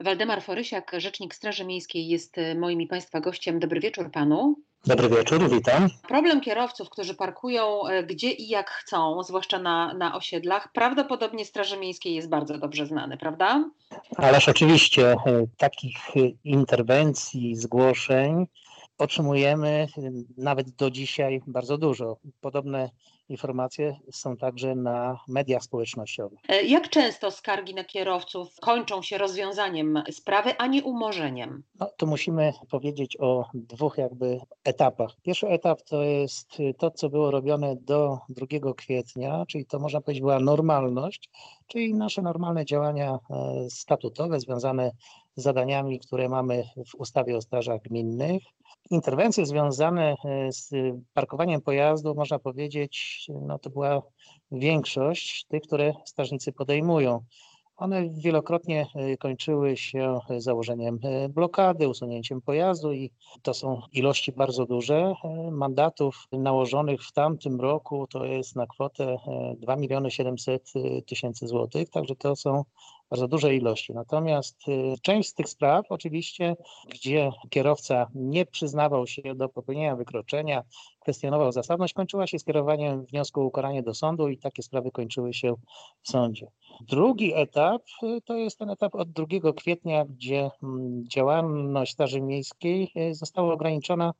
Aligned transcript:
Waldemar 0.00 0.42
Forysiak, 0.42 0.92
rzecznik 0.98 1.34
Straży 1.34 1.64
Miejskiej, 1.64 2.08
jest 2.08 2.38
e, 2.38 2.54
moim 2.54 2.80
i 2.80 2.86
Państwa 2.86 3.20
gościem. 3.20 3.58
Dobry 3.58 3.80
wieczór 3.80 4.10
Panu. 4.10 4.54
Dobry 4.86 5.08
wieczór, 5.08 5.50
witam. 5.50 5.88
Problem 6.08 6.40
kierowców, 6.40 6.90
którzy 6.90 7.14
parkują 7.14 7.86
e, 7.86 8.02
gdzie 8.02 8.30
i 8.30 8.48
jak 8.48 8.70
chcą, 8.70 9.22
zwłaszcza 9.22 9.58
na, 9.58 9.94
na 9.94 10.16
osiedlach, 10.16 10.72
prawdopodobnie 10.72 11.44
Straży 11.44 11.76
Miejskiej 11.76 12.14
jest 12.14 12.28
bardzo 12.28 12.58
dobrze 12.58 12.86
znany, 12.86 13.16
prawda? 13.16 13.64
Ależ 14.16 14.48
oczywiście 14.48 15.12
e, 15.12 15.16
takich 15.56 15.96
interwencji, 16.44 17.56
zgłoszeń 17.56 18.46
otrzymujemy 18.98 19.86
nawet 20.36 20.70
do 20.70 20.90
dzisiaj 20.90 21.40
bardzo 21.46 21.78
dużo. 21.78 22.16
Podobne 22.40 22.90
informacje 23.30 23.96
są 24.12 24.36
także 24.36 24.74
na 24.74 25.18
mediach 25.28 25.62
społecznościowych. 25.62 26.38
E, 26.48 26.62
jak 26.62 26.88
często 26.88 27.30
skargi 27.30 27.74
na 27.74 27.84
kierowców 27.84 28.48
kończą 28.60 29.02
się 29.02 29.18
rozwiązaniem 29.18 30.02
sprawy, 30.10 30.58
a 30.58 30.66
nie 30.66 30.82
umorzeniem? 30.82 31.62
No, 31.80 31.90
to 31.96 32.06
musimy 32.06 32.52
powiedzieć 32.70 33.16
o 33.20 33.44
dwóch 33.54 33.98
jakby 33.98 34.40
etapach. 34.64 35.10
Pierwszy 35.22 35.48
etap 35.48 35.82
to 35.82 36.02
jest 36.02 36.58
to, 36.78 36.90
co 36.90 37.08
było 37.08 37.30
robione 37.30 37.76
do 37.76 38.18
2 38.28 38.46
kwietnia, 38.76 39.44
czyli 39.48 39.66
to 39.66 39.78
można 39.78 40.00
powiedzieć 40.00 40.20
była 40.20 40.40
normalność, 40.40 41.30
czyli 41.66 41.94
nasze 41.94 42.22
normalne 42.22 42.64
działania 42.64 43.18
e, 43.30 43.70
statutowe 43.70 44.40
związane 44.40 44.90
z 45.36 45.42
zadaniami, 45.42 45.98
które 45.98 46.28
mamy 46.28 46.64
w 46.86 46.94
ustawie 46.94 47.36
o 47.36 47.40
strażach 47.40 47.82
gminnych. 47.82 48.42
Interwencje 48.90 49.46
związane 49.46 50.14
e, 50.24 50.52
z 50.52 50.70
parkowaniem 51.14 51.60
pojazdu, 51.60 52.14
można 52.14 52.38
powiedzieć, 52.38 53.19
no 53.28 53.58
to 53.58 53.70
była 53.70 54.02
większość 54.52 55.44
tych, 55.44 55.62
które 55.62 55.92
strażnicy 56.04 56.52
podejmują. 56.52 57.24
One 57.80 58.10
wielokrotnie 58.10 58.86
e, 58.94 59.16
kończyły 59.16 59.76
się 59.76 60.18
założeniem 60.38 60.98
e, 61.02 61.28
blokady, 61.28 61.88
usunięciem 61.88 62.40
pojazdu 62.40 62.92
i 62.92 63.10
to 63.42 63.54
są 63.54 63.80
ilości 63.92 64.32
bardzo 64.32 64.66
duże. 64.66 65.14
Mandatów 65.50 66.26
nałożonych 66.32 67.02
w 67.02 67.12
tamtym 67.12 67.60
roku 67.60 68.06
to 68.06 68.24
jest 68.24 68.56
na 68.56 68.66
kwotę 68.66 69.16
2 69.58 69.76
miliony 69.76 70.10
700 70.10 70.72
tysięcy 71.06 71.46
złotych, 71.46 71.90
także 71.90 72.16
to 72.16 72.36
są 72.36 72.64
bardzo 73.10 73.28
duże 73.28 73.54
ilości. 73.54 73.94
Natomiast 73.94 74.68
y, 74.68 74.94
część 75.02 75.28
z 75.28 75.34
tych 75.34 75.48
spraw, 75.48 75.86
oczywiście, 75.88 76.56
gdzie 76.88 77.32
kierowca 77.50 78.06
nie 78.14 78.46
przyznawał 78.46 79.06
się 79.06 79.34
do 79.34 79.48
popełnienia 79.48 79.96
wykroczenia, 79.96 80.62
kwestionował 81.00 81.52
zasadność, 81.52 81.94
kończyła 81.94 82.26
się 82.26 82.38
skierowaniem 82.38 83.04
wniosku 83.04 83.40
o 83.40 83.44
ukaranie 83.44 83.82
do 83.82 83.94
sądu 83.94 84.28
i 84.28 84.38
takie 84.38 84.62
sprawy 84.62 84.90
kończyły 84.90 85.34
się 85.34 85.54
w 86.02 86.10
sądzie. 86.10 86.46
Drugi 86.88 87.34
etap 87.34 87.82
y, 88.02 88.20
to 88.24 88.36
jest 88.36 88.58
ten 88.58 88.70
etap 88.70 88.94
od 88.94 89.12
2 89.12 89.26
kwietnia, 89.56 90.04
gdzie 90.04 90.50
mm, 90.62 91.04
działalność 91.08 91.92
Straży 91.92 92.20
Miejskiej 92.20 92.90
y, 92.96 93.14
została 93.14 93.52
ograniczona 93.52 94.12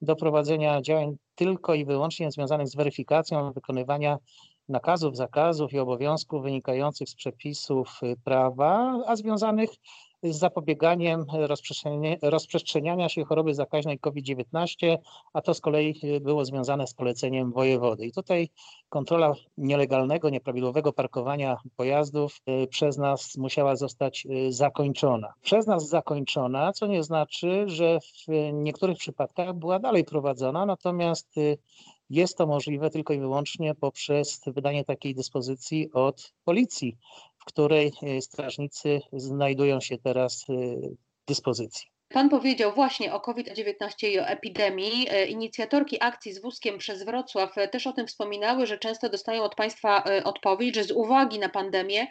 do 0.00 0.16
prowadzenia 0.16 0.82
działań 0.82 1.16
tylko 1.34 1.74
i 1.74 1.84
wyłącznie 1.84 2.30
związanych 2.30 2.68
z 2.68 2.76
weryfikacją 2.76 3.52
wykonywania 3.52 4.18
nakazów, 4.68 5.16
zakazów 5.16 5.72
i 5.72 5.78
obowiązków 5.78 6.42
wynikających 6.42 7.08
z 7.08 7.14
przepisów 7.14 8.00
y, 8.02 8.16
prawa, 8.24 9.02
a 9.06 9.16
związanych 9.16 9.70
z 10.32 10.38
zapobieganiem 10.38 11.24
rozprzestrzeniania 12.22 13.08
się 13.08 13.24
choroby 13.24 13.54
zakaźnej 13.54 13.98
COVID-19, 13.98 14.96
a 15.32 15.40
to 15.40 15.54
z 15.54 15.60
kolei 15.60 16.00
y, 16.04 16.20
było 16.20 16.44
związane 16.44 16.86
z 16.86 16.94
poleceniem 16.94 17.52
wojewody. 17.52 18.06
I 18.06 18.12
tutaj 18.12 18.48
kontrola 18.88 19.32
nielegalnego, 19.58 20.30
nieprawidłowego 20.30 20.92
parkowania 20.92 21.56
pojazdów 21.76 22.40
y, 22.64 22.66
przez 22.66 22.98
nas 22.98 23.36
musiała 23.36 23.76
zostać 23.76 24.26
zakończona. 24.48 25.32
Przez 25.42 25.66
nas 25.66 25.88
zakończona, 25.88 26.72
co 26.72 26.86
nie 26.86 27.02
znaczy, 27.02 27.64
że 27.66 27.98
w 28.00 28.52
niektórych 28.52 28.98
przypadkach 28.98 29.54
była 29.54 29.78
dalej 29.78 30.04
prowadzona, 30.04 30.66
natomiast 30.66 31.34
jest 32.10 32.38
to 32.38 32.46
możliwe 32.46 32.90
tylko 32.90 33.12
i 33.12 33.20
wyłącznie 33.20 33.74
poprzez 33.74 34.40
wydanie 34.46 34.84
takiej 34.84 35.14
dyspozycji 35.14 35.92
od 35.92 36.32
policji, 36.44 36.96
w 37.44 37.46
której 37.46 37.92
e, 38.02 38.20
strażnicy 38.20 39.00
znajdują 39.12 39.80
się 39.80 39.98
teraz 39.98 40.44
e, 40.48 40.52
w 41.22 41.26
dyspozycji. 41.28 41.86
Pan 42.08 42.28
powiedział 42.28 42.72
właśnie 42.72 43.14
o 43.14 43.20
COVID-19 43.20 44.08
i 44.08 44.20
o 44.20 44.26
epidemii. 44.26 45.06
E, 45.10 45.26
inicjatorki 45.26 45.96
akcji 46.00 46.32
z 46.32 46.42
wózkiem 46.42 46.78
przez 46.78 47.04
Wrocław 47.04 47.54
też 47.72 47.86
o 47.86 47.92
tym 47.92 48.06
wspominały, 48.06 48.66
że 48.66 48.78
często 48.78 49.08
dostają 49.08 49.42
od 49.42 49.54
Państwa 49.54 50.04
odpowiedź, 50.24 50.74
że 50.74 50.84
z 50.84 50.90
uwagi 50.90 51.38
na 51.38 51.48
pandemię 51.48 52.06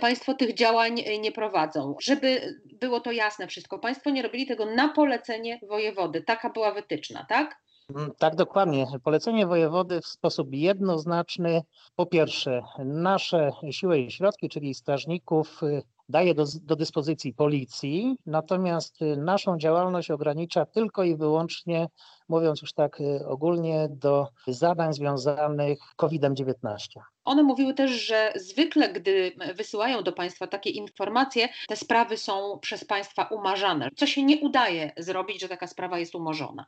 Państwo 0.00 0.34
tych 0.34 0.54
działań 0.54 1.04
nie 1.20 1.32
prowadzą. 1.32 1.96
Żeby 2.02 2.58
było 2.72 3.00
to 3.00 3.12
jasne 3.12 3.46
wszystko, 3.46 3.78
Państwo 3.78 4.10
nie 4.10 4.22
robili 4.22 4.46
tego 4.46 4.66
na 4.66 4.88
polecenie 4.88 5.60
wojewody. 5.68 6.22
Taka 6.22 6.50
była 6.50 6.74
wytyczna, 6.74 7.26
tak? 7.28 7.62
Mm, 7.96 8.12
tak, 8.18 8.36
dokładnie. 8.36 8.86
Polecenie 9.04 9.46
wojewody 9.46 10.00
w 10.00 10.06
sposób 10.06 10.48
jednoznaczny. 10.52 11.62
Po 11.96 12.06
pierwsze, 12.06 12.62
nasze 12.84 13.50
siły 13.70 13.98
i 13.98 14.10
środki, 14.10 14.48
czyli 14.48 14.74
strażników, 14.74 15.62
y, 15.62 15.82
daje 16.08 16.34
do, 16.34 16.44
do, 16.62 16.76
dyspozycji 16.76 17.34
policji, 17.34 18.16
natomiast 18.26 19.02
y, 19.02 19.16
naszą 19.16 19.58
działalność 19.58 20.10
ogranicza 20.10 20.66
tylko 20.66 21.04
i 21.04 21.16
wyłącznie, 21.16 21.86
mówiąc 22.28 22.62
już 22.62 22.72
tak 22.72 23.00
y, 23.00 23.26
ogólnie, 23.26 23.88
do 23.90 24.28
zadań 24.46 24.92
związanych 24.92 25.78
z 25.92 25.94
COVID-19. 25.94 26.78
One 27.24 27.42
mówiły 27.42 27.74
też, 27.74 27.90
że 27.90 28.32
zwykle, 28.36 28.92
gdy 28.92 29.32
wysyłają 29.54 30.02
do 30.02 30.12
Państwa 30.12 30.46
takie 30.46 30.70
informacje, 30.70 31.48
te 31.68 31.76
sprawy 31.76 32.16
są 32.16 32.58
przez 32.58 32.84
Państwa 32.84 33.24
umarzane. 33.24 33.88
Co 33.96 34.06
się 34.06 34.22
nie 34.22 34.40
udaje 34.40 34.92
zrobić, 34.96 35.40
że 35.40 35.48
taka 35.48 35.66
sprawa 35.66 35.98
jest 35.98 36.14
umorzona? 36.14 36.66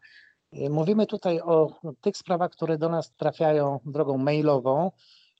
Mówimy 0.71 1.07
tutaj 1.07 1.41
o 1.41 1.69
tych 2.01 2.17
sprawach, 2.17 2.51
które 2.51 2.79
do 2.79 2.89
nas 2.89 3.13
trafiają 3.17 3.81
drogą 3.87 4.19
mailową. 4.19 4.91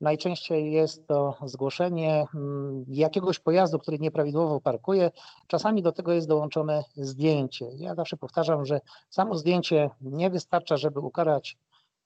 Najczęściej 0.01 0.73
jest 0.73 1.07
to 1.07 1.35
zgłoszenie 1.45 2.27
mm, 2.35 2.85
jakiegoś 2.89 3.39
pojazdu, 3.39 3.79
który 3.79 3.99
nieprawidłowo 3.99 4.61
parkuje. 4.61 5.11
Czasami 5.47 5.83
do 5.83 5.93
tego 5.93 6.13
jest 6.13 6.29
dołączone 6.29 6.85
zdjęcie. 6.97 7.67
Ja 7.77 7.95
zawsze 7.95 8.17
powtarzam, 8.17 8.65
że 8.65 8.81
samo 9.11 9.35
zdjęcie 9.35 9.91
nie 10.01 10.31
wystarcza, 10.31 10.77
żeby 10.77 11.01
ukarać 11.01 11.59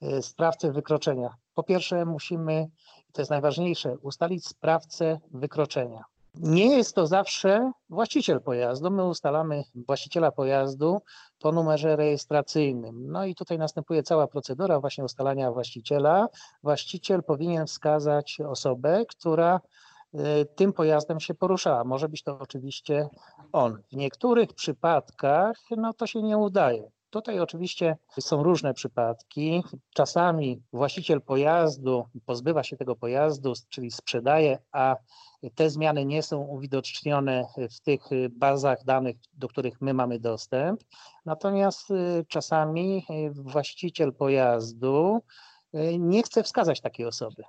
y, 0.03 0.23
sprawcę 0.23 0.73
wykroczenia. 0.73 1.35
Po 1.55 1.63
pierwsze, 1.63 2.05
musimy, 2.05 2.69
to 3.13 3.23
jest 3.23 3.31
najważniejsze, 3.31 3.99
ustalić 3.99 4.47
sprawcę 4.47 5.21
wykroczenia. 5.31 6.05
Nie 6.41 6.77
jest 6.77 6.95
to 6.95 7.07
zawsze 7.07 7.73
właściciel 7.89 8.41
pojazdu. 8.41 8.91
My 8.91 9.05
ustalamy 9.05 9.65
właściciela 9.75 10.33
pojazdu 10.33 10.99
po 11.39 11.53
numerze 11.53 11.97
rejestracyjnym. 11.97 13.13
No 13.13 13.25
i 13.25 13.35
tutaj 13.35 13.59
następuje 13.59 14.03
cała 14.03 14.27
procedura 14.27 14.81
właśnie 14.81 15.05
ustalania 15.05 15.53
właściciela. 15.53 16.29
Właściciel 16.63 17.23
powinien 17.23 17.67
wskazać 17.67 18.39
osobę, 18.41 19.05
która 19.09 19.61
y, 20.15 20.19
tym 20.57 20.73
pojazdem 20.73 21.21
się 21.21 21.35
poruszała. 21.35 21.85
Może 21.85 22.09
być 22.09 22.23
to 22.23 22.39
oczywiście 22.39 23.09
on. 23.53 23.83
W 23.93 23.97
niektórych 23.97 24.53
przypadkach 24.55 25.57
no 25.77 25.95
to 25.95 26.07
się 26.07 26.23
nie 26.23 26.39
udaje. 26.39 26.91
Tutaj 27.11 27.41
oczywiście 27.41 27.97
są 28.21 28.43
różne 28.43 28.75
przypadki. 28.75 29.63
Czasami 29.95 30.63
właściciel 30.73 31.23
pojazdu 31.23 32.05
pozbywa 32.27 32.63
się 32.63 32.77
tego 32.77 32.97
pojazdu, 32.97 33.53
czyli 33.69 33.91
sprzedaje, 33.91 34.59
a 34.73 34.97
te 35.55 35.71
zmiany 35.71 36.05
nie 36.05 36.23
są 36.23 36.39
uwidocznione 36.39 37.45
w 37.71 37.81
tych 37.81 38.03
bazach 38.31 38.85
danych, 38.85 39.17
do 39.33 39.49
których 39.49 39.81
my 39.81 39.95
mamy 39.95 40.19
dostęp. 40.19 40.81
Natomiast 41.25 41.91
y, 41.91 42.25
czasami 42.29 43.07
y, 43.11 43.31
właściciel 43.31 44.13
pojazdu 44.13 45.19
y, 45.75 45.99
nie 45.99 46.23
chce 46.23 46.43
wskazać 46.43 46.81
takiej 46.81 47.07
osoby. 47.07 47.43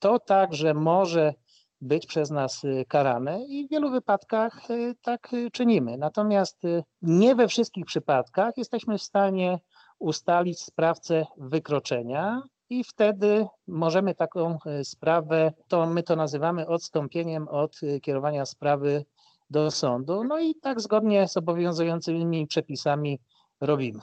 To 0.00 0.18
także 0.18 0.74
może 0.74 1.34
być 1.82 2.06
przez 2.06 2.30
nas 2.30 2.64
y, 2.64 2.84
karane 2.88 3.44
i 3.44 3.66
w 3.66 3.70
wielu 3.70 3.90
wypadkach 3.90 4.70
y, 4.70 4.94
tak 5.02 5.32
y, 5.32 5.50
czynimy. 5.50 5.98
Natomiast 5.98 6.62
nie 7.02 7.34
we 7.34 7.48
wszystkich 7.48 7.86
przypadkach 7.86 8.56
jesteśmy 8.56 8.98
w 8.98 9.02
stanie 9.02 9.58
ustalić 9.98 10.60
sprawcę 10.60 11.26
wykroczenia 11.36 12.42
i 12.70 12.84
wtedy 12.84 13.46
możemy 13.66 14.14
taką 14.14 14.58
sprawę, 14.82 15.52
to 15.68 15.86
my 15.86 16.02
to 16.02 16.16
nazywamy 16.16 16.66
odstąpieniem 16.66 17.48
od 17.48 17.80
kierowania 18.02 18.46
sprawy 18.46 19.04
do 19.50 19.70
sądu. 19.70 20.24
No 20.24 20.40
i 20.40 20.54
tak 20.54 20.80
zgodnie 20.80 21.28
z 21.28 21.36
obowiązującymi 21.36 22.46
przepisami 22.46 23.20
robimy. 23.60 24.02